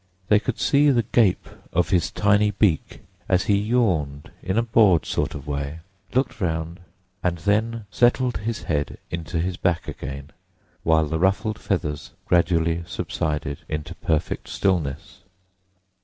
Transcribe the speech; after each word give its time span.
They 0.29 0.39
could 0.39 0.57
see 0.57 0.89
the 0.89 1.03
gape 1.11 1.47
of 1.71 1.91
his 1.91 2.09
tiny 2.09 2.49
beak 2.49 3.01
as 3.29 3.43
he 3.43 3.55
yawned 3.55 4.31
in 4.41 4.57
a 4.57 4.63
bored 4.63 5.05
sort 5.05 5.35
of 5.35 5.45
way, 5.45 5.81
looked 6.15 6.41
round, 6.41 6.79
and 7.21 7.37
then 7.37 7.85
settled 7.91 8.37
his 8.37 8.63
head 8.63 8.97
into 9.11 9.39
his 9.39 9.57
back 9.57 9.87
again, 9.87 10.31
while 10.81 11.05
the 11.05 11.19
ruffled 11.19 11.59
feathers 11.59 12.13
gradually 12.25 12.83
subsided 12.87 13.59
into 13.69 13.93
perfect 13.93 14.47
stillness. 14.47 15.19